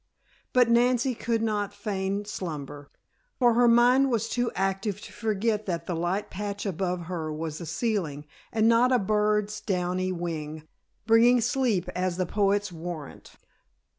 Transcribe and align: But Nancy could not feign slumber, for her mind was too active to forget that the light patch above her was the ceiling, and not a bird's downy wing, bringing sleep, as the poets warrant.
But 0.51 0.67
Nancy 0.67 1.13
could 1.13 1.43
not 1.43 1.75
feign 1.75 2.25
slumber, 2.25 2.89
for 3.37 3.53
her 3.53 3.67
mind 3.67 4.09
was 4.09 4.27
too 4.29 4.51
active 4.55 4.99
to 5.01 5.13
forget 5.13 5.67
that 5.67 5.85
the 5.85 5.95
light 5.95 6.31
patch 6.31 6.65
above 6.65 7.01
her 7.01 7.31
was 7.31 7.59
the 7.59 7.67
ceiling, 7.67 8.25
and 8.51 8.67
not 8.67 8.91
a 8.91 8.97
bird's 8.97 9.61
downy 9.61 10.11
wing, 10.11 10.67
bringing 11.05 11.39
sleep, 11.39 11.87
as 11.93 12.17
the 12.17 12.25
poets 12.25 12.71
warrant. 12.71 13.35